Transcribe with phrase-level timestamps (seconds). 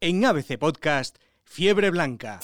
[0.00, 2.38] En ABC Podcast, Fiebre Blanca.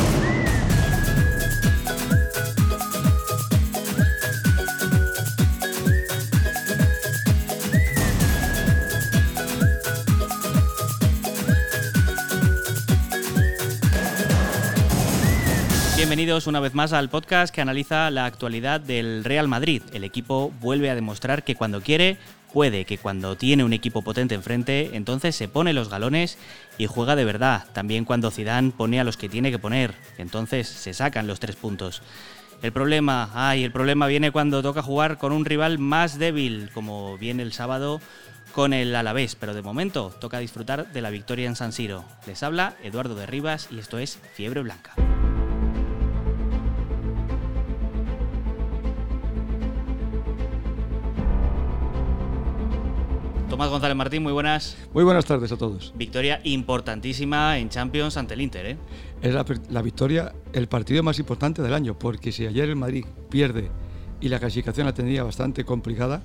[15.97, 19.81] Bienvenidos una vez más al podcast que analiza la actualidad del Real Madrid.
[19.93, 22.19] El equipo vuelve a demostrar que cuando quiere,
[22.55, 26.39] puede, que cuando tiene un equipo potente enfrente, entonces se pone los galones
[26.79, 27.67] y juega de verdad.
[27.73, 31.57] También cuando Zidane pone a los que tiene que poner, entonces se sacan los tres
[31.57, 32.01] puntos.
[32.63, 37.19] El problema, ay, el problema viene cuando toca jugar con un rival más débil, como
[37.19, 38.01] viene el sábado
[38.53, 42.05] con el Alavés, pero de momento toca disfrutar de la victoria en San Siro.
[42.25, 44.95] Les habla Eduardo de Rivas y esto es Fiebre Blanca.
[53.55, 54.77] Tomás González Martín, muy buenas.
[54.93, 55.95] Muy buenas tardes a todos.
[55.97, 58.77] Victoria importantísima en Champions ante el Inter, ¿eh?
[59.23, 63.05] Es la, la victoria, el partido más importante del año, porque si ayer el Madrid
[63.31, 63.71] pierde
[64.21, 66.25] y la clasificación la tendría bastante complicada,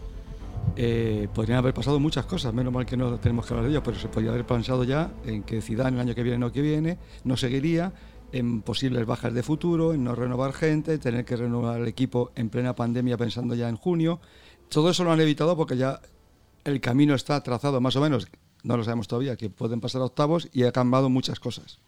[0.76, 3.84] eh, podrían haber pasado muchas cosas, menos mal que no tenemos que hablar de ello,
[3.84, 6.64] pero se podría haber pensado ya en que Zidane el año que viene no que
[6.64, 7.94] viene no seguiría,
[8.32, 12.50] en posibles bajas de futuro, en no renovar gente, tener que renovar el equipo en
[12.50, 14.20] plena pandemia pensando ya en junio.
[14.68, 16.02] Todo eso lo han evitado porque ya
[16.64, 18.28] el camino está trazado más o menos,
[18.64, 21.80] no lo sabemos todavía, que pueden pasar a octavos y ha cambiado muchas cosas.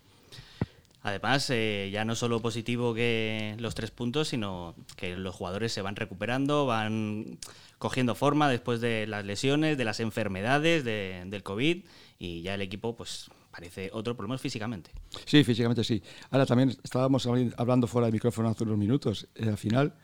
[1.04, 5.82] Además, eh, ya no solo positivo que los tres puntos, sino que los jugadores se
[5.82, 7.40] van recuperando, van
[7.80, 11.84] cogiendo forma después de las lesiones, de las enfermedades, de, del COVID,
[12.20, 14.92] y ya el equipo pues parece otro, por lo menos físicamente.
[15.26, 16.04] Sí, físicamente sí.
[16.30, 17.28] Ahora también estábamos
[17.58, 19.28] hablando fuera del micrófono hace unos minutos.
[19.34, 19.96] Eh, al final,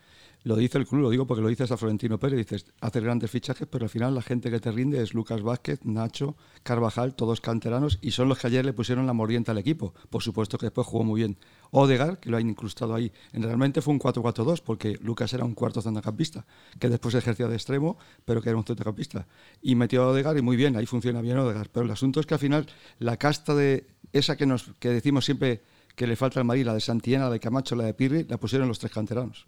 [0.44, 3.30] lo dice el club, lo digo porque lo dices a Florentino Pérez, dices, haces grandes
[3.30, 7.40] fichajes, pero al final la gente que te rinde es Lucas Vázquez, Nacho, Carvajal, todos
[7.40, 9.94] canteranos, y son los que ayer le pusieron la morienta al equipo.
[10.10, 11.38] Por supuesto que después jugó muy bien.
[11.70, 15.82] Odegar, que lo han incrustado ahí, realmente fue un 4-4-2, porque Lucas era un cuarto
[15.82, 16.46] centrocampista,
[16.78, 19.26] que después ejercía de extremo, pero que era un centrocampista.
[19.60, 21.68] Y metió a Odegar y muy bien, ahí funciona bien Odegar.
[21.70, 22.66] Pero el asunto es que al final
[22.98, 25.62] la casta de esa que, nos, que decimos siempre
[25.94, 28.38] que le falta al Madrid, la de Santiena, la de Camacho, la de Pirri, la
[28.38, 29.46] pusieron los tres canteranos.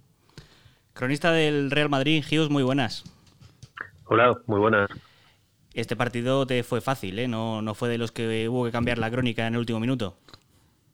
[1.00, 3.04] Cronista del Real Madrid, Gius, muy buenas.
[4.04, 4.90] Hola, muy buenas.
[5.72, 7.26] Este partido te fue fácil, ¿eh?
[7.26, 10.18] No, no fue de los que hubo que cambiar la crónica en el último minuto.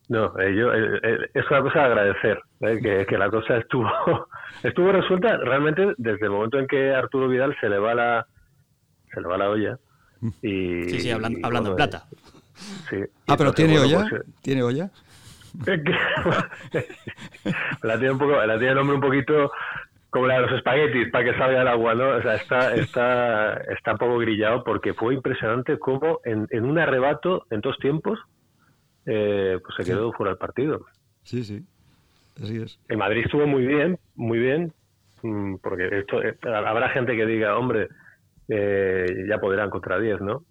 [0.08, 3.90] No, eh, yo, eh, eh, es una cosa de agradecer, que, que, la cosa estuvo
[4.62, 8.28] estuvo resuelta realmente desde el momento en que Arturo Vidal se le va la
[9.12, 9.76] se le va la olla.
[10.40, 12.04] Y, sí, sí, hablando, hablando en plata.
[12.88, 14.06] Sí, ah, pero ¿tiene olla?
[14.08, 14.88] Pues, ¿Tiene olla?
[17.82, 19.50] la tiene un poco, la tiene el hombre un poquito
[20.16, 22.08] como la de los espaguetis para que salga el agua, ¿no?
[22.08, 26.78] O sea, está, está, está un poco grillado porque fue impresionante cómo en, en un
[26.78, 28.18] arrebato, en dos tiempos,
[29.04, 30.86] eh, pues se quedó fuera del partido.
[31.22, 31.62] Sí, sí,
[32.42, 32.80] así es.
[32.88, 34.72] En Madrid estuvo muy bien, muy bien,
[35.22, 37.88] mm, porque esto, eh, habrá gente que diga, hombre,
[38.48, 40.44] eh, ya podrán contra 10, ¿no?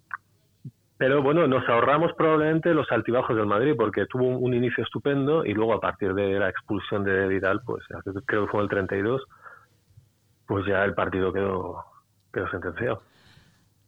[0.96, 5.44] Pero bueno, nos ahorramos probablemente los altibajos del Madrid porque tuvo un, un, inicio estupendo
[5.44, 7.82] y luego a partir de la expulsión de Vidal, pues
[8.26, 9.26] creo que fue el 32,
[10.46, 11.84] pues ya el partido quedó,
[12.32, 13.02] quedó sentenciado.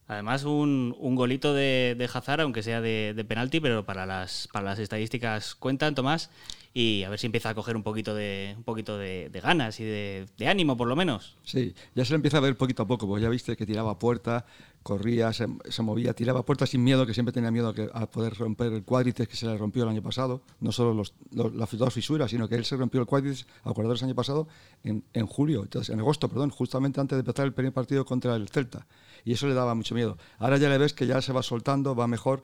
[0.09, 4.49] Además, un, un golito de, de Hazard, aunque sea de, de, penalti, pero para las,
[4.51, 6.31] para las estadísticas cuentan, Tomás,
[6.73, 9.79] y a ver si empieza a coger un poquito de, un poquito de, de ganas
[9.81, 11.37] y de, de, ánimo, por lo menos.
[11.45, 13.93] Sí, ya se le empieza a ver poquito a poco, porque ya viste que tiraba
[13.93, 14.47] a puerta,
[14.89, 15.47] corría, se,
[15.83, 18.73] movía, tiraba a puerta sin miedo, que siempre tenía miedo a, que, a poder romper
[18.73, 22.31] el cuádriceps que se le rompió el año pasado, no solo los, las dos fisuras,
[22.31, 24.49] sino que él se rompió el cuádriceps a jugadores el año pasado
[24.85, 28.35] en, en julio, entonces, en agosto, perdón, justamente antes de empezar el primer partido contra
[28.35, 28.87] el Celta.
[29.27, 30.17] Y eso le daba mucho miedo.
[30.39, 32.41] Ahora ya le ves que ya se va soltando, va mejor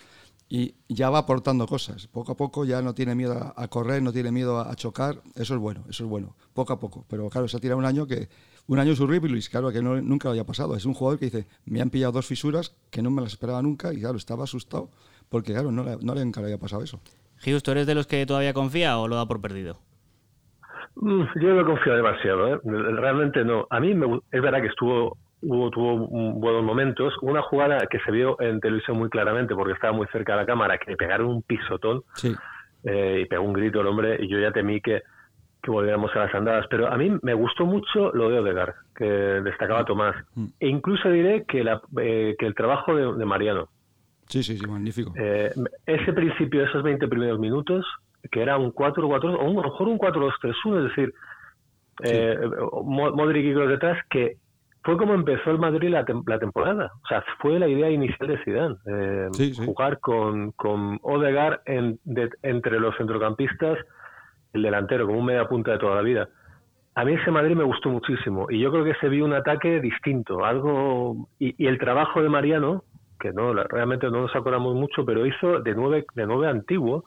[0.49, 2.07] y ya va aportando cosas.
[2.07, 5.17] Poco a poco ya no tiene miedo a correr, no tiene miedo a chocar.
[5.35, 6.37] Eso es bueno, eso es bueno.
[6.53, 7.05] Poco a poco.
[7.09, 8.29] Pero claro, se ha tirado un año que
[8.67, 10.77] un año Luis, claro, que no, nunca lo había pasado.
[10.77, 13.61] Es un jugador que dice, me han pillado dos fisuras que no me las esperaba
[13.63, 14.91] nunca y claro, estaba asustado
[15.29, 17.01] porque claro, no, no nunca le había pasado eso.
[17.39, 19.79] Gius, ¿tú eres de los que todavía confía o lo da por perdido?
[20.97, 22.61] Mm, yo no confío demasiado, ¿eh?
[22.63, 23.67] realmente no.
[23.69, 25.97] A mí me, es verdad que estuvo hubo, tuvo
[26.35, 27.15] buenos momentos.
[27.23, 30.47] Una jugada que se vio en televisión muy claramente porque estaba muy cerca de la
[30.47, 32.35] cámara, que le pegaron un pisotón sí.
[32.85, 35.03] eh, y pegó un grito el hombre y yo ya temí que,
[35.63, 36.67] que volviéramos a las andadas.
[36.71, 40.17] Pero a mí me gustó mucho lo de Odegar, que destacaba Tomás.
[40.35, 40.47] Mm.
[40.61, 43.69] E incluso diré que, la, eh, que el trabajo de, de, Mariano.
[44.29, 45.13] Sí, sí, sí, magnífico.
[45.17, 45.53] Eh,
[45.87, 47.87] ese principio, esos 20 primeros minutos,
[48.31, 51.15] que era un 4-4, o un, a lo mejor un 4-2-3-1, es decir,
[52.03, 52.11] sí.
[52.11, 52.39] eh,
[52.83, 54.39] Modric y Kroos detrás, que
[54.85, 56.93] fue como empezó el Madrid la, la temporada.
[57.03, 61.99] O sea, fue la idea inicial de Zidane, eh, jugar con, con Odegaard en,
[62.43, 63.79] entre los centrocampistas,
[64.53, 66.29] el delantero, como un media punta de toda la vida.
[66.95, 69.81] A mí ese Madrid me gustó muchísimo y yo creo que se vio un ataque
[69.81, 72.85] distinto, algo y, y el trabajo de Mariano,
[73.19, 77.05] que no realmente no nos acordamos mucho, pero hizo de nueve de nueve antiguo,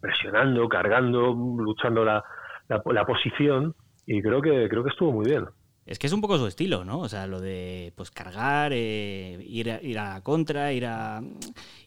[0.00, 2.24] presionando, cargando, luchando la,
[2.68, 3.74] la posición
[4.04, 5.46] y creo que creo que estuvo muy bien.
[5.86, 7.00] Es que es un poco su estilo, ¿no?
[7.00, 11.20] O sea, lo de pues cargar, eh, ir, a, ir a contra, ir a,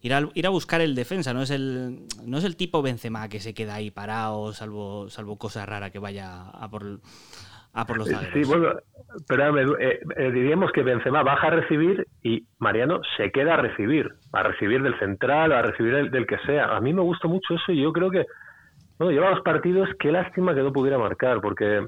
[0.01, 3.27] ir a ir a buscar el defensa, no es el no es el tipo Benzema
[3.27, 6.99] que se queda ahí parado, salvo salvo cosa rara que vaya a por
[7.73, 8.33] a por los zagueros.
[8.33, 8.79] Sí, bueno,
[9.27, 14.13] pero eh, eh, diríamos que Benzema baja a recibir y Mariano se queda a recibir,
[14.31, 16.75] a recibir del central, a recibir del, del que sea.
[16.75, 18.27] A mí me gusta mucho eso y yo creo que
[18.97, 21.87] bueno, lleva los partidos, qué lástima que no pudiera marcar, porque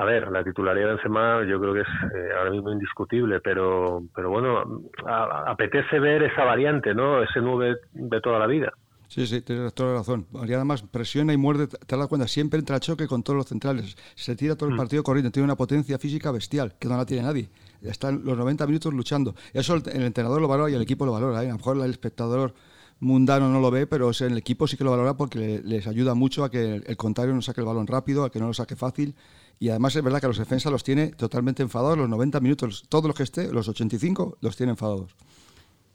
[0.00, 4.02] a ver, la titularidad de Benzema yo creo que es eh, ahora mismo indiscutible, pero,
[4.14, 7.22] pero bueno, apetece ver esa variante, ¿no?
[7.22, 8.72] Ese 9 de toda la vida.
[9.08, 10.26] Sí, sí, tienes toda la razón.
[10.32, 13.46] Y además presiona y muerde, te das cuenta, siempre entra a choque con todos los
[13.46, 13.94] centrales.
[14.14, 14.78] Se tira todo el mm.
[14.78, 17.50] partido corriendo, tiene una potencia física bestial, que no la tiene nadie.
[17.82, 19.34] Están los 90 minutos luchando.
[19.52, 21.42] Eso el, entrenador lo valora y el equipo lo valora.
[21.44, 21.48] ¿eh?
[21.48, 22.54] A lo mejor el espectador
[23.00, 26.42] mundano no lo ve, pero el equipo sí que lo valora porque les ayuda mucho
[26.42, 29.14] a que el contrario no saque el balón rápido, a que no lo saque fácil
[29.62, 32.82] y además es verdad que los defensas los tiene totalmente enfadados los 90 minutos.
[32.88, 35.14] Todos los que esté, los 85, los tiene enfadados.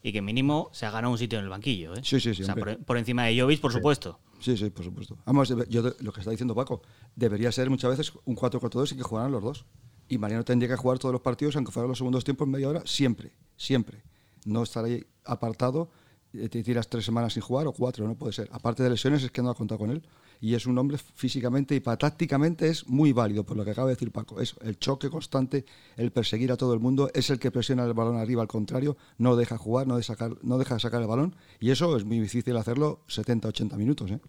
[0.04, 1.96] Y que mínimo se ha ganado un sitio en el banquillo.
[1.96, 2.02] ¿eh?
[2.04, 2.44] Sí, sí, sí.
[2.44, 4.20] O sea, por, encima de Jovis, por supuesto.
[4.40, 5.18] Sí, sí, por supuesto.
[5.26, 6.84] Vamos, yo, lo que está diciendo Paco,
[7.16, 9.66] debería ser muchas veces un 4-4-2 y que jugaran los dos.
[10.08, 12.70] Y Mariano tendría que jugar todos los partidos, aunque fueran los segundos tiempos en media
[12.70, 14.04] hora, siempre, siempre.
[14.46, 15.90] No estar ahí apartado,
[16.34, 18.48] eh, te tiras tres semanas sin jugar o cuatro, no puede ser.
[18.52, 20.04] Aparte de lesiones, es que no ha contado con él
[20.42, 23.96] y es un hombre físicamente y tácticamente es muy válido, por lo que acaba de
[23.96, 24.40] decir Paco.
[24.42, 25.66] Es el choque constante,
[25.98, 28.98] el perseguir a todo el mundo, es el que presiona el balón arriba, al contrario,
[29.18, 32.56] no deja jugar, no, sacar, no deja sacar el balón y eso es muy difícil
[32.58, 34.12] hacerlo 70-80 minutos.
[34.12, 34.20] ¿eh?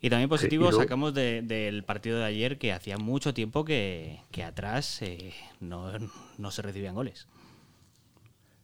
[0.00, 5.32] Y también positivo sacamos del partido de ayer que hacía mucho tiempo que, atrás eh,
[5.60, 5.92] no,
[6.38, 7.28] no se recibían goles.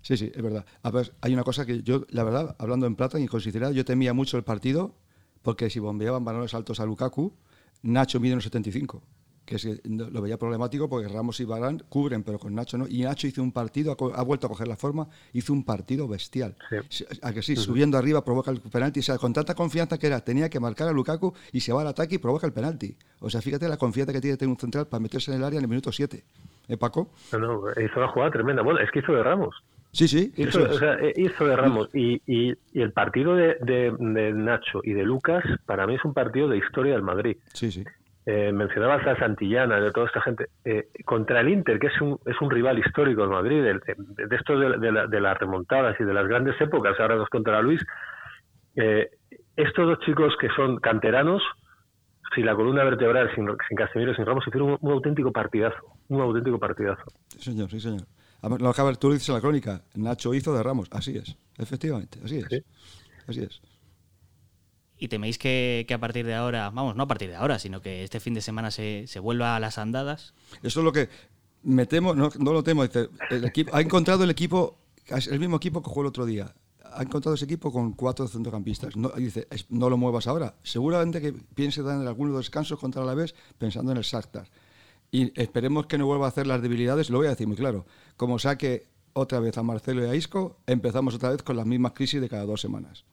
[0.03, 0.65] Sí, sí, es verdad.
[0.83, 3.85] A ver, hay una cosa que yo, la verdad, hablando en plata y sinceridad, yo
[3.85, 4.95] temía mucho el partido
[5.43, 7.33] porque si bombeaban balones altos a Lukaku,
[7.83, 9.03] Nacho mide unos 75
[9.49, 12.87] que lo veía problemático porque Ramos y Barán cubren, pero con Nacho no.
[12.87, 16.55] Y Nacho hizo un partido, ha, vuelto a coger la forma, hizo un partido bestial.
[17.23, 19.01] A que sí, subiendo arriba provoca el penalti.
[19.01, 21.81] O sea, con tanta confianza que era, tenía que marcar a Lukaku y se va
[21.81, 22.95] al ataque y provoca el penalti.
[23.21, 25.59] O sea, fíjate la confianza que tiene tener un central para meterse en el área
[25.59, 26.23] en el minuto 7.
[26.69, 27.11] ¿Eh, Paco?
[27.33, 28.63] No, hizo una jugada tremenda.
[28.63, 29.55] Bueno, es que hizo de Ramos.
[29.93, 30.33] Sí, sí.
[30.37, 31.89] Hizo, de Ramos.
[31.95, 36.49] Y, y, el partido de, de, Nacho y de Lucas, para mí es un partido
[36.49, 37.37] de historia del Madrid.
[37.53, 37.85] Sí, sí.
[38.27, 40.49] Eh, mencionabas a Santillana, de toda esta gente.
[40.65, 43.81] Eh, contra el Inter, que es un, es un rival histórico del Madrid, de,
[44.27, 47.81] de, esto de, las remontadas y de las grandes épocas, ahora dos contra Luis.
[48.77, 49.09] Eh,
[49.57, 51.43] estos dos chicos que son canteranos,
[52.35, 55.97] sin la columna vertebral, sin, sin Casemiro, sin Ramos, hicieron un, un auténtico partidazo.
[56.09, 57.05] Un auténtico partidazo.
[57.29, 58.03] Sí, señor, sí, señor.
[58.43, 60.89] Lo acaba tú dices en la crónica, Nacho hizo de Ramos.
[60.93, 62.47] Así es, efectivamente, así es.
[63.27, 63.61] Así es.
[64.97, 68.03] ¿Y teméis que, a partir de ahora, vamos, no a partir de ahora, sino que
[68.05, 70.35] este fin de semana se, se vuelva a las andadas?
[70.63, 71.09] Eso es lo que
[71.63, 72.85] me temo, no, lo temo.
[72.85, 76.55] el equipo, ha encontrado el equipo, el mismo equipo que jugó el otro día.
[76.93, 78.97] Ha encontrado ese equipo con cuatro centrocampistas.
[78.97, 80.57] No, dice, no lo muevas ahora.
[80.63, 84.49] Seguramente que piense dar en algunos descansos contra la vez pensando en el Shakhtar
[85.11, 87.85] y esperemos que no vuelva a hacer las debilidades, lo voy a decir muy claro.
[88.17, 91.93] Como saque otra vez a Marcelo y a Isco, empezamos otra vez con las mismas
[91.93, 93.05] crisis de cada dos semanas.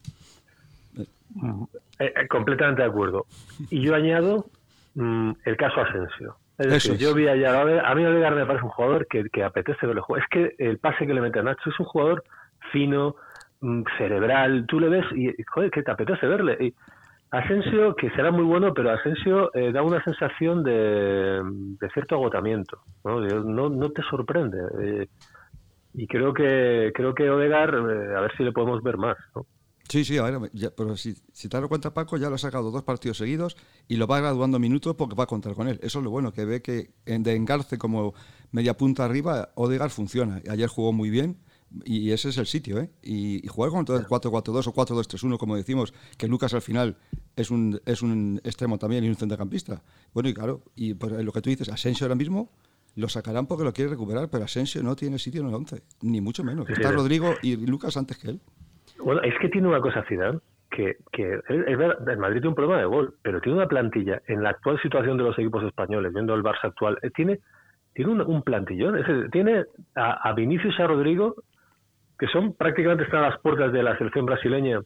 [1.00, 1.06] Eh,
[2.00, 3.26] eh, completamente de acuerdo.
[3.70, 4.46] Y yo añado
[4.96, 6.38] mm, el caso Asensio.
[6.58, 9.86] Es decir, yo vi ayer, a mí Odegaard me parece un jugador que, que apetece
[9.86, 10.24] verlo jugar.
[10.24, 12.24] Es que el pase que le mete a Nacho es un jugador
[12.72, 13.16] fino,
[13.60, 14.66] mm, cerebral.
[14.68, 16.58] Tú le ves y, joder, que te apetece verle.
[16.62, 16.74] Y,
[17.32, 21.42] Asensio, que será muy bueno, pero Asensio eh, da una sensación de,
[21.94, 23.20] cierto agotamiento, ¿no?
[23.20, 24.58] No, te sorprende.
[24.82, 25.08] Eh,
[25.94, 29.46] y creo que creo que Odegar, eh, a ver si le podemos ver más, ¿no?
[29.88, 32.72] Sí, sí, a ver, pero si, si te das cuenta, Paco, ya lo ha sacado
[32.72, 33.56] dos partidos seguidos
[33.88, 35.80] y lo va graduando minutos porque va a contar con él.
[35.84, 38.14] Eso es lo bueno, que ve que en, de engarce como
[38.52, 40.42] media punta arriba, Odegar funciona.
[40.50, 41.38] Ayer jugó muy bien,
[41.84, 42.90] y ese es el sitio, ¿eh?
[43.02, 46.98] Y, jugar con 4-4-2 o 4-2-3-1, como decimos, que Lucas al final
[47.36, 49.82] es un, es un extremo también y un centrocampista.
[50.14, 52.50] Bueno, y claro, y por lo que tú dices, Asensio ahora mismo
[52.96, 56.22] lo sacarán porque lo quiere recuperar, pero Asensio no tiene sitio en el 11, ni
[56.22, 56.70] mucho menos.
[56.70, 58.40] Está Rodrigo y Lucas antes que él.
[59.00, 60.40] Bueno, es que tiene una cosa Zidane,
[60.72, 64.22] que, que es verdad, el Madrid tiene un problema de gol, pero tiene una plantilla
[64.28, 67.40] en la actual situación de los equipos españoles, viendo el Barça actual, eh, tiene
[67.94, 69.02] tiene un, plantillón.
[69.32, 69.64] tiene
[69.96, 71.36] a, a, Vinicius y a Rodrigo,
[72.18, 74.80] que son prácticamente están a las puertas de la selección brasileña,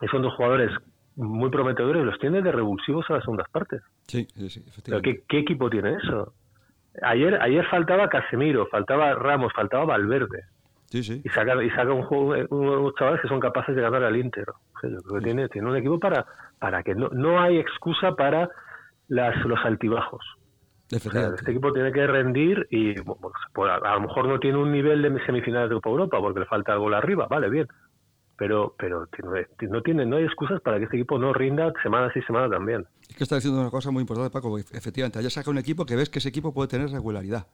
[0.00, 0.70] y son dos jugadores
[1.16, 3.82] muy prometedores, los tiene de revulsivos a las segundas partes.
[4.06, 5.24] Sí, sí, sí efectivamente.
[5.28, 6.32] ¿qué, equipo tiene eso?
[7.02, 10.44] Ayer, ayer faltaba Casemiro, faltaba Ramos, faltaba Valverde.
[10.86, 11.20] Sí, sí.
[11.24, 14.46] Y saca, y saca un juego, unos chavales que son capaces de ganar al Inter.
[15.22, 16.24] tiene, tiene un equipo para,
[16.58, 18.48] para que no, no hay excusa para
[19.08, 20.24] las, los altibajos.
[20.90, 25.24] Este equipo tiene que rendir y pues, a, lo mejor no tiene un nivel de
[25.26, 27.68] semifinales de Copa Europa porque le falta el gol arriba, vale, bien.
[28.36, 29.08] Pero, pero
[29.68, 32.86] no tiene, no hay excusas para que este equipo no rinda semana sí semana también.
[33.08, 34.56] Es que está diciendo una cosa muy importante, Paco.
[34.58, 37.48] Efectivamente, haya saca un equipo que ves que ese equipo puede tener regularidad.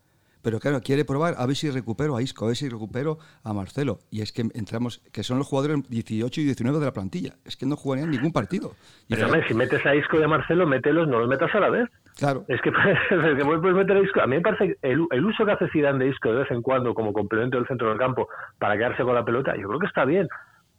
[0.44, 3.54] Pero claro, quiere probar a ver si recupero a Isco, a ver si recupero a
[3.54, 4.00] Marcelo.
[4.10, 7.32] Y es que entramos, que son los jugadores 18 y 19 de la plantilla.
[7.46, 8.74] Es que no jugarían ningún partido.
[9.08, 11.88] pero si metes a Isco y a Marcelo, mételos, no los metas a la vez.
[12.16, 12.44] Claro.
[12.48, 14.20] Es que, puedes meter a Isco.
[14.20, 16.62] A mí me parece que el, uso que hace Zidane de Isco de vez en
[16.62, 18.28] cuando como complemento del centro del campo
[18.58, 20.28] para quedarse con la pelota, yo creo que está bien.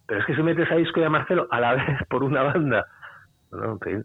[0.08, 2.44] Pero es que si metes a Isco y a Marcelo a la vez por una
[2.44, 2.88] banda,
[3.52, 4.04] no, eh,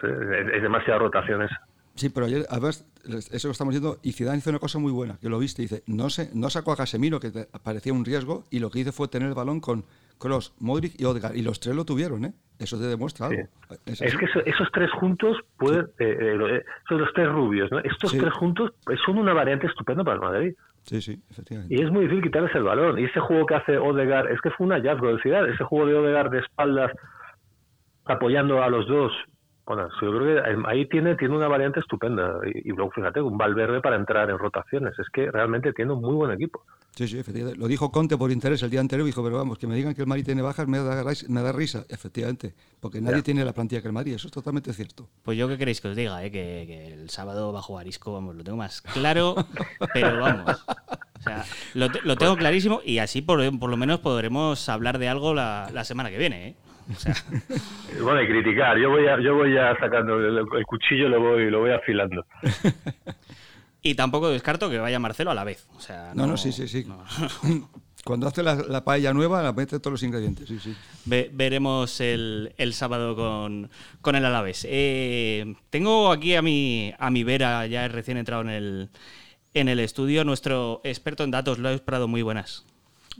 [0.00, 1.60] sé, es, es demasiada rotación esa.
[1.94, 5.18] Sí, pero ayer, además, eso lo estamos diciendo, y Zidane hizo una cosa muy buena,
[5.20, 7.30] que lo viste, dice, no se, no sacó a Casemiro, que
[7.62, 9.84] parecía un riesgo, y lo que hizo fue tener el balón con
[10.20, 12.32] Kroos, Modric y Odegaard, y los tres lo tuvieron, ¿eh?
[12.58, 13.42] Eso te demuestra algo.
[13.86, 17.78] Es, que esos tres juntos pueden, eh, eh, son los tres rubios, ¿no?
[17.78, 18.72] Estos tres juntos
[19.06, 20.54] son una variante estupenda para el Madrid.
[20.82, 21.74] Sí, sí, efectivamente.
[21.74, 22.98] Y es muy difícil quitarles el balón.
[22.98, 25.86] Y ese juego que hace Odegaard, es que fue un hallazgo de Zidane, ese juego
[25.86, 26.92] de Odegaard de espaldas
[28.04, 29.12] apoyando a los dos
[29.70, 32.40] bueno, yo creo que ahí tiene, tiene una variante estupenda.
[32.52, 34.98] Y, luego, fíjate, un Valverde para entrar en rotaciones.
[34.98, 36.64] Es que realmente tiene un muy buen equipo.
[36.96, 37.56] Sí, sí, efectivamente.
[37.56, 39.06] Lo dijo Conte por interés el día anterior.
[39.06, 41.52] Dijo, pero vamos, que me digan que el Madrid tiene bajas me da, me da
[41.52, 41.84] risa.
[41.88, 42.52] Efectivamente.
[42.80, 44.14] Porque nadie tiene la plantilla que el Madrid.
[44.14, 45.08] Eso es totalmente cierto.
[45.22, 46.24] Pues yo, ¿qué queréis que os diga?
[46.24, 46.32] Eh?
[46.32, 49.36] Que, el sábado bajo Arisco, vamos, lo tengo más claro.
[49.94, 50.66] pero vamos.
[50.66, 55.70] O sea, lo, tengo clarísimo y así por, lo menos podremos hablar de algo la,
[55.72, 56.48] la semana que viene.
[56.48, 56.56] ¿eh?
[58.02, 58.78] Bueno, y criticar.
[58.78, 62.24] Yo voy, yo voy ya sacando el, cuchillo, lo voy, lo voy afilando.
[63.82, 65.66] y tampoco descarto que vaya Marcelo a la vez.
[65.76, 66.86] O sea, no, no, sí, sí, sí.
[68.04, 70.48] Cuando hace la, paella nueva, la mete todos los ingredientes.
[70.48, 70.74] Sí, sí.
[71.04, 73.70] veremos el, sábado con,
[74.00, 74.66] con el Alavés.
[74.68, 78.88] Eh, tengo aquí a mi, a mi vera, ya recién entrado en el,
[79.52, 82.08] en el estudio, nuestro experto en datos, Lois Prado.
[82.08, 82.64] Muy buenas.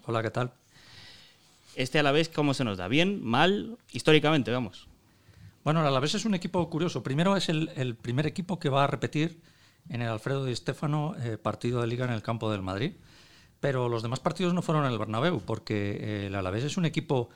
[0.06, 0.52] Hola, ¿qué tal?
[1.80, 2.88] Este Alavés, ¿cómo se nos da?
[2.88, 3.24] ¿Bien?
[3.24, 3.78] ¿Mal?
[3.90, 4.86] Históricamente, vamos.
[5.64, 7.02] Bueno, el Alavés es un equipo curioso.
[7.02, 9.40] Primero es el, primer equipo que va a repetir
[9.88, 12.92] en el Alfredo Di Stéfano eh, partido de liga en el campo del Madrid.
[13.60, 16.84] Pero los demás partidos no fueron en el Bernabéu, porque eh, el Alavés es un
[16.84, 17.30] equipo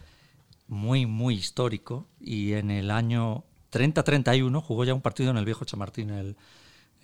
[0.69, 5.65] muy, muy histórico y en el año 30-31 jugó ya un partido en el Viejo
[5.65, 6.11] Chamartín.
[6.11, 6.37] El,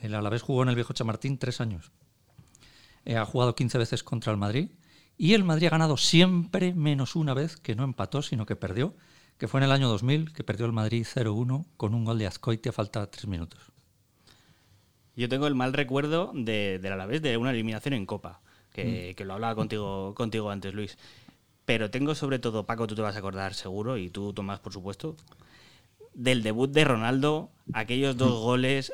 [0.03, 1.91] el Alavés jugó en el Viejo Chamartín tres años.
[3.07, 4.69] Eh, ha jugado 15 veces contra el Madrid
[5.21, 8.95] y el Madrid ha ganado siempre menos una vez, que no empató, sino que perdió,
[9.37, 12.27] que fue en el año 2000, que perdió el Madrid 0-1 con un gol de
[12.27, 13.61] Azcoite a falta de tres minutos.
[15.17, 18.41] Yo tengo el mal recuerdo de, la Alavés de una eliminación en Copa,
[18.73, 19.15] que, mm.
[19.15, 20.97] que, lo hablaba contigo, contigo antes, Luis.
[21.67, 24.73] Pero tengo sobre todo, Paco, tú te vas a acordar seguro, y tú, Tomás, por
[24.73, 25.17] supuesto,
[26.15, 28.43] del debut de Ronaldo, aquellos dos mm.
[28.43, 28.93] goles,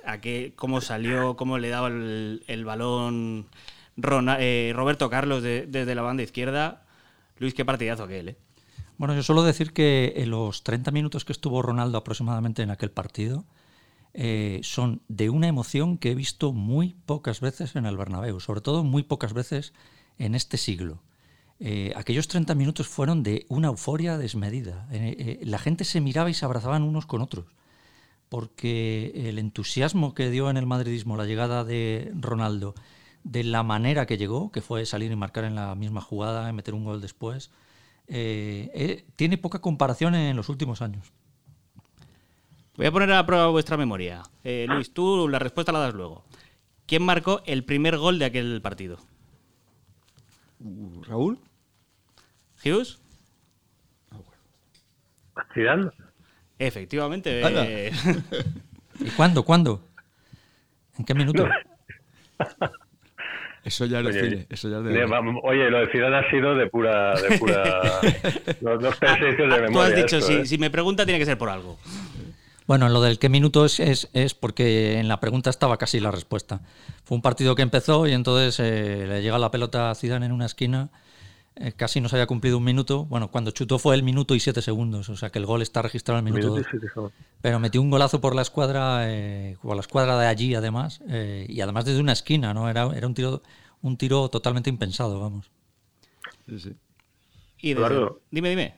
[0.57, 3.47] cómo salió, cómo le daba el, el balón
[3.97, 6.85] eh, Roberto Carlos desde la banda izquierda.
[7.39, 8.37] Luis, qué partidazo aquel, ¿eh?
[8.99, 12.91] Bueno, yo suelo decir que en los 30 minutos que estuvo Ronaldo aproximadamente en aquel
[12.91, 13.45] partido
[14.15, 18.63] eh, son de una emoción que he visto muy pocas veces en el Bernabéu, sobre
[18.63, 19.75] todo muy pocas veces
[20.17, 21.03] en este siglo.
[21.61, 24.89] Eh, aquellos 30 minutos fueron de una euforia desmedida.
[25.43, 27.45] la gente se miraba y se abrazaban unos con otros,
[28.31, 32.75] porque el entusiasmo que dio en el madridismo la llegada de Ronaldo
[33.27, 36.53] de la manera que llegó, que fue salir y marcar en la misma jugada, y
[36.53, 37.51] meter un gol después,
[38.07, 41.13] eh, eh, tiene poca comparación en los últimos años.
[42.77, 44.23] Voy a poner a prueba vuestra memoria.
[44.45, 46.25] Eh, Luis, tú la respuesta la das luego.
[46.87, 48.99] ¿Quién marcó el primer gol de aquel partido?
[50.61, 51.41] Uh, ¿Raúl?
[52.65, 53.01] ¿Hughes?
[55.53, 55.91] ¿Zidane?
[56.61, 57.43] Efectivamente.
[59.01, 59.43] ¿Y cuándo?
[59.43, 59.85] ¿Cuándo?
[60.97, 61.49] ¿En qué minuto?
[63.67, 65.05] Eso ya lo oye, eso ya de...
[65.43, 67.15] Oye, lo de Zidane ha sido de pura...
[67.21, 67.81] De pura
[68.61, 69.67] los dos de memoria.
[69.73, 70.47] Tú has dicho, si, ¿eh?
[70.47, 71.77] si, me pregunta tiene que ser por algo.
[72.69, 76.13] Bueno, en lo del qué minuto es, es, porque en la pregunta estaba casi la
[76.13, 76.61] respuesta.
[77.03, 80.33] Fue un partido que empezó y entonces eh, le llega la pelota a Zidane en
[80.33, 80.91] una esquina
[81.57, 83.05] eh, casi no se había cumplido un minuto.
[83.07, 85.83] Bueno, cuando chutó fue el minuto y siete segundos, o sea que el gol está
[85.83, 86.81] registrado en el minuto Minuto dos.
[86.93, 87.13] segundos.
[87.41, 91.47] Pero metió un golazo por la escuadra, eh, por la escuadra de allí además, eh,
[91.49, 92.69] y además desde una esquina, ¿no?
[92.69, 93.43] Era, era un tiro
[93.83, 95.51] un tiro totalmente impensado, vamos.
[96.49, 96.73] Sí, sí.
[97.59, 98.21] Y desde- Eduardo.
[98.31, 98.75] Dime, dime.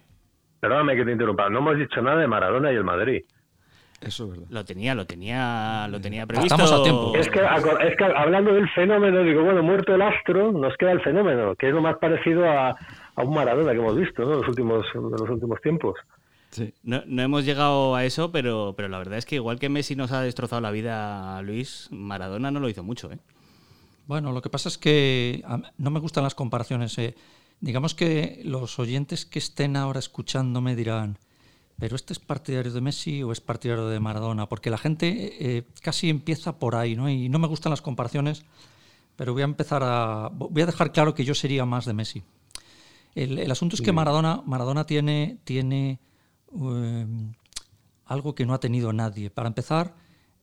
[0.61, 1.49] Perdóname que te interrumpa.
[1.49, 3.23] No hemos dicho nada de Maradona y el Madrid.
[4.01, 4.47] Eso es verdad.
[4.51, 6.55] Lo tenía, lo tenía, lo tenía previsto.
[6.55, 7.13] Estamos a tiempo.
[7.17, 10.93] Es que, aco- es que hablando del fenómeno, digo, bueno, muerto el astro, nos queda
[10.93, 14.35] el fenómeno, que es lo más parecido a, a un Maradona que hemos visto ¿no?
[14.35, 15.97] en los últimos, en los últimos tiempos.
[16.51, 16.73] Sí.
[16.85, 19.97] No, no hemos llegado a eso, pero, pero la verdad es que igual que Messi
[19.97, 23.19] nos ha destrozado la vida, Luis, Maradona no lo hizo mucho, ¿eh?
[24.07, 26.97] Bueno, lo que pasa es que a- no me gustan las comparaciones.
[26.99, 27.15] eh.
[27.61, 31.19] Digamos que los oyentes que estén ahora escuchándome dirán,
[31.79, 34.49] ¿pero este es partidario de Messi o es partidario de Maradona?
[34.49, 37.09] Porque la gente eh, casi empieza por ahí, ¿no?
[37.09, 38.45] Y no me gustan las comparaciones,
[39.17, 40.29] pero voy a empezar a...
[40.33, 42.23] Voy a dejar claro que yo sería más de Messi.
[43.15, 45.99] El, el asunto es que Maradona, Maradona tiene, tiene
[46.55, 47.07] eh,
[48.07, 49.31] algo que no ha tenido nadie.
[49.31, 49.95] Para empezar,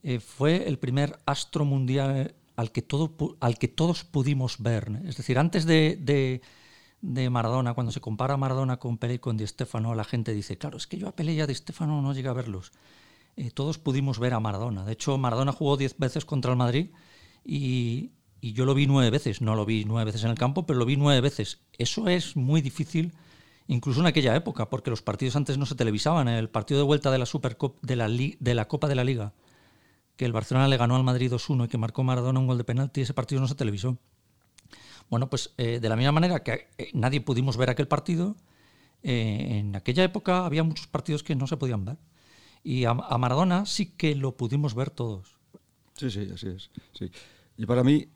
[0.04, 4.89] eh, fue el primer astro mundial al que, todo, al que todos pudimos ver.
[4.89, 5.08] ¿no?
[5.10, 6.42] Es decir, antes de, de-
[7.06, 10.58] de Maradona, cuando se compara Maradona con Pelé y con Di Stéfano, la gente dice,
[10.58, 12.72] claro, es que yo a Pelé y a Di no llegué a verlos.
[13.38, 14.84] Eh, todos pudimos ver a Maradona.
[14.86, 16.90] De hecho, Maradona jugó 10 veces contra el Madrid
[17.44, 19.42] y, y yo lo vi nueve veces.
[19.42, 21.62] No lo vi nueve veces en el campo, pero lo vi nueve veces.
[21.78, 23.14] Eso es muy difícil,
[23.68, 26.28] incluso en aquella época, porque los partidos antes no se televisaban.
[26.28, 29.34] El partido de vuelta de la, Supercop de la, de la Copa de la Liga,
[30.16, 32.64] que el Barcelona le ganó al Madrid 2-1 y que marcó Maradona un gol de
[32.64, 33.98] penalti, ese partido no se televisó.
[35.10, 38.36] Bueno, pues eh, de la misma manera que eh, nadie pudimos ver aquel partido,
[39.04, 41.98] eh, en aquella época había muchos partidos que no se podían ver.
[42.64, 45.36] Y a, Maradona sí que lo pudimos ver todos.
[45.94, 46.72] Sí, sí, así es.
[46.94, 47.12] Sí.
[47.58, 48.10] Y para mí,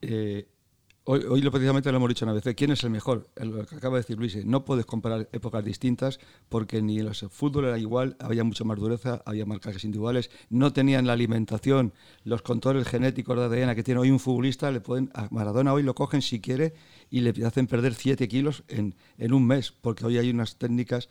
[1.03, 3.29] hoy, hoy lo precisamente lo hemos dicho una vez, ¿quién es el mejor?
[3.35, 7.13] Lo que acaba de decir Luis, eh, no puedes comparar épocas distintas porque ni el
[7.13, 12.41] fútbol era igual, había mucha más dureza, había marcajes individuales, no tenían la alimentación, los
[12.41, 15.95] controles genéticos de ADN que tiene hoy un futbolista, le pueden, a Maradona hoy lo
[15.95, 16.73] cogen si quiere
[17.09, 21.09] y le hacen perder 7 kilos en, en un mes, porque hoy hay unas técnicas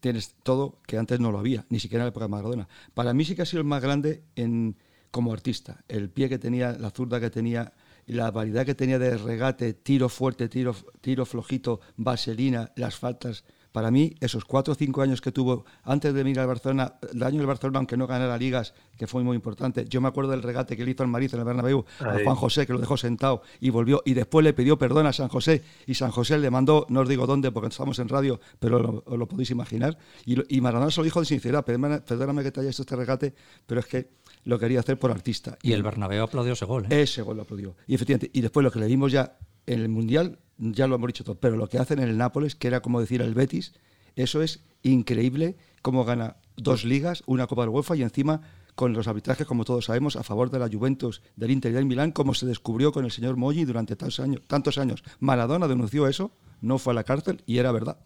[0.00, 2.68] tienes todo que antes no lo había, ni siquiera en la época de Maradona.
[2.94, 4.76] Para mí sí que ha sido el más grande en,
[5.10, 5.84] como artista.
[5.88, 7.72] El pie que tenía, la zurda que tenía,
[8.06, 13.44] la variedad que tenía de regate, tiro fuerte, tiro, tiro flojito, vaselina, las faltas.
[13.72, 17.22] Para mí, esos cuatro o cinco años que tuvo antes de venir al Barcelona, el
[17.22, 19.86] año del Barcelona, aunque no ganara ligas, que fue muy importante.
[19.88, 22.18] Yo me acuerdo del regate que le hizo al Mariz en el Bernabéu a.
[22.22, 24.02] Juan José, que lo dejó sentado y volvió.
[24.04, 25.62] Y después le pidió perdón a San José.
[25.86, 29.04] Y San José le mandó, no os digo dónde, porque estamos en radio, pero lo,
[29.06, 29.96] os lo podéis imaginar.
[30.26, 33.34] Y, y Maradona se lo dijo de sinceridad: perdóname que te haya hecho este regate,
[33.66, 34.10] pero es que
[34.44, 35.56] lo quería hacer por artista.
[35.62, 36.86] Y el Bernabéu aplaudió ese gol.
[36.90, 37.02] ¿eh?
[37.02, 37.74] Ese gol lo aplaudió.
[37.86, 41.06] Y efectivamente, y después lo que le vimos ya en el Mundial, ya lo hemos
[41.08, 43.72] dicho todo, pero lo que hacen en el Nápoles, que era como decir el Betis,
[44.16, 48.40] eso es increíble cómo gana dos ligas, una Copa del UEFA y encima
[48.74, 51.84] con los arbitrajes, como todos sabemos, a favor de la Juventus, del Inter y del
[51.84, 54.42] Milán, como se descubrió con el señor Moggi durante tantos años.
[54.46, 55.04] Tantos años.
[55.20, 57.98] Maradona denunció eso, no fue a la cárcel y era verdad.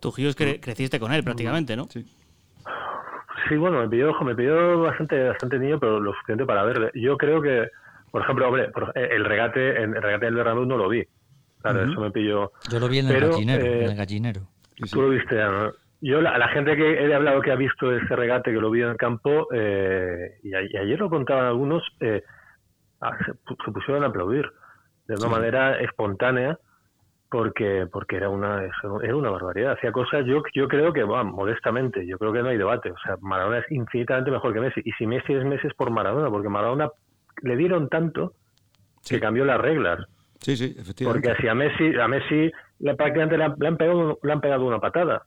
[0.00, 1.88] Tú, Gius, cre- creciste con él prácticamente, ¿no?
[1.92, 2.04] Sí.
[3.48, 6.90] Sí, bueno, me pidió, ojo, me pidió bastante, bastante niño, pero lo suficiente para verle.
[6.94, 7.68] Yo creo que,
[8.10, 11.04] por ejemplo, hombre, por- eh, el regate, el regate del Bernabéu no lo vi.
[11.60, 12.52] Claro, eso me pilló.
[12.70, 13.64] Yo lo vi en el Pero, gallinero.
[13.64, 14.40] eh, en el gallinero.
[14.76, 14.90] Sí, sí.
[14.92, 15.72] Tú lo viste ya, ¿no?
[16.00, 18.84] Yo, la, la gente que he hablado que ha visto ese regate, que lo vio
[18.86, 22.22] en el campo, eh, y, a- y ayer lo contaban algunos, eh,
[23.00, 24.48] ah, se pusieron a aplaudir
[25.08, 26.58] de una manera espontánea,
[27.30, 28.62] porque porque era una
[29.02, 29.72] era una barbaridad.
[29.72, 32.90] Hacía cosas, yo yo creo que, bueno, modestamente, yo creo que no hay debate.
[32.90, 34.80] O sea, Maradona es infinitamente mejor que Messi.
[34.84, 36.88] Y si Messi es Messi es por Maradona, porque Maradona
[37.42, 38.32] le dieron tanto
[39.08, 40.00] que cambió las reglas.
[40.40, 41.28] Sí, sí, efectivamente.
[41.28, 44.40] Porque si a Messi, a Messi le, prácticamente le han, le han pegado, le han
[44.40, 45.24] pegado una patada.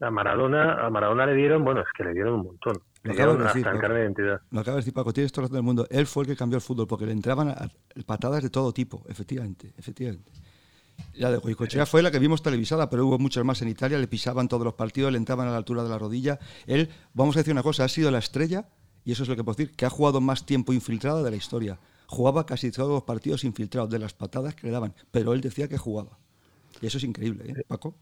[0.00, 2.78] A Maradona, a Maradona le dieron, bueno, es que le dieron un montón.
[3.04, 3.88] Lo acabas de decir, Paco.
[3.88, 4.38] de.
[4.50, 5.86] Lo acaba de decir Paco, tienes toda la razón del mundo.
[5.90, 7.68] Él fue el que cambió el fútbol porque le entraban a- a-
[8.06, 10.32] patadas de todo tipo, efectivamente, efectivamente.
[11.14, 14.08] La de Goicoechea fue la que vimos televisada, pero hubo muchas más en Italia, le
[14.08, 16.38] pisaban todos los partidos, le entraban a la altura de la rodilla.
[16.66, 18.68] Él, vamos a decir una cosa, ha sido la estrella,
[19.04, 21.36] y eso es lo que puedo decir, que ha jugado más tiempo infiltrado de la
[21.36, 21.78] historia.
[22.06, 25.68] Jugaba casi todos los partidos infiltrados de las patadas que le daban, pero él decía
[25.68, 26.18] que jugaba.
[26.80, 27.94] Y eso es increíble, ¿eh, Paco?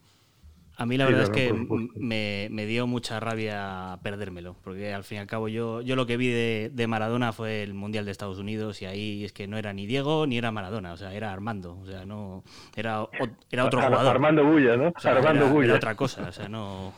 [0.82, 1.52] A mí la Sí, verdad es que
[1.94, 6.06] me, me dio mucha rabia perdérmelo, porque al fin y al cabo yo, yo lo
[6.06, 9.46] que vi de, de Maradona fue el Mundial de Estados Unidos y ahí es que
[9.46, 12.42] no era ni Diego ni era Maradona, o sea, era Armando, o sea, no
[12.74, 13.06] era,
[13.48, 14.08] era otro jugador.
[14.08, 14.88] Armando Bulla, ¿no?
[14.88, 15.66] O sea, Armando era, Bulla.
[15.66, 16.92] era otra cosa, o sea, no...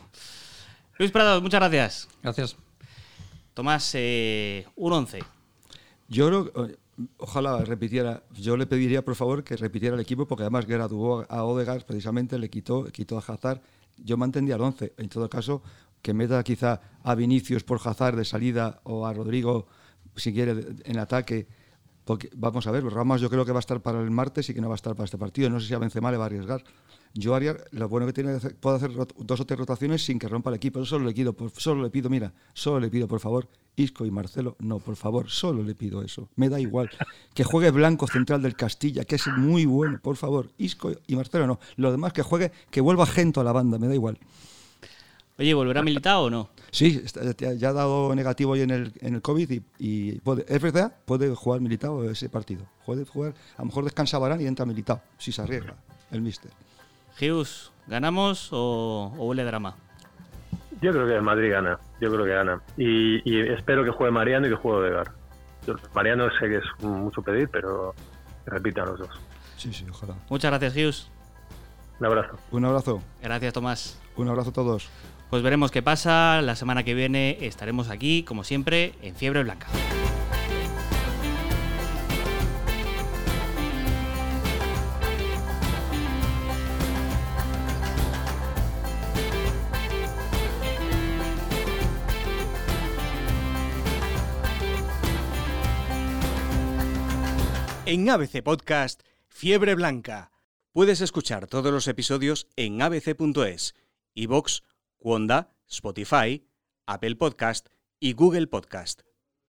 [0.97, 2.07] Luis Prado, muchas gracias.
[2.23, 2.57] Gracias.
[3.53, 5.19] Tomás, eh, un 11.
[6.07, 6.69] Yo creo,
[7.17, 8.23] ojalá repitiera.
[8.33, 12.39] Yo le pediría, por favor, que repitiera el equipo, porque además tuvo a Odegaard, precisamente
[12.39, 13.61] le quitó, quitó a Hazard.
[13.97, 14.93] Yo mantendría al 11.
[14.97, 15.61] En todo caso,
[16.01, 19.67] que meta quizá a Vinicius por Hazard de salida o a Rodrigo,
[20.15, 21.47] si quiere, en ataque.
[22.05, 24.53] Porque, vamos a ver, Ramos yo creo que va a estar para el martes y
[24.53, 25.49] que no va a estar para este partido.
[25.49, 26.63] No sé si a Benzema le va a arriesgar.
[27.13, 30.49] Yo haría, lo bueno que tiene puede hacer dos o tres rotaciones sin que rompa
[30.51, 30.79] el equipo.
[30.79, 34.11] Yo solo le pido, solo le pido, mira, solo le pido, por favor, Isco y
[34.11, 36.29] Marcelo, no, por favor, solo le pido eso.
[36.35, 36.89] Me da igual.
[37.33, 40.51] Que juegue Blanco central del Castilla, que es muy bueno, por favor.
[40.57, 41.59] Isco y Marcelo no.
[41.77, 44.19] Lo demás que juegue, que vuelva Gento a la banda, me da igual.
[45.37, 46.49] Oye, ¿volverá Militao o no?
[46.71, 47.03] Sí,
[47.57, 51.33] ya ha dado negativo hoy en el, en el COVID y, puede, es verdad, puede
[51.35, 52.65] jugar Militao ese partido.
[52.85, 55.75] Puede jugar, a lo mejor descansa Barán y entra Militao, si se arriesga
[56.11, 56.51] el míster.
[57.19, 59.75] Hughes, ¿ganamos o, huele drama?
[60.81, 62.61] Yo creo que el Madrid gana, yo creo que gana.
[62.77, 65.11] Y, espero que juegue Mariano y que juegue Odegaard.
[65.93, 67.93] Mariano sé que es mucho pedir, pero
[68.45, 69.09] repitan los dos.
[69.57, 70.15] Sí, sí, ojalá.
[70.29, 71.11] Muchas gracias, Hughes.
[71.99, 72.37] Un abrazo.
[72.51, 73.01] Un abrazo.
[73.21, 74.01] Gracias, Tomás.
[74.17, 74.89] Un abrazo a todos.
[75.29, 76.41] Pues veremos qué pasa.
[76.41, 79.67] La semana que viene estaremos aquí, como siempre, en Fiebre Blanca.
[97.87, 100.31] En ABC Podcast, Fiebre Blanca.
[100.71, 103.75] Puedes escuchar todos los episodios en abc.es,
[104.15, 104.63] iVox,
[105.05, 106.47] Wanda, Spotify,
[106.87, 107.67] Apple Podcast
[107.99, 109.03] y Google Podcast.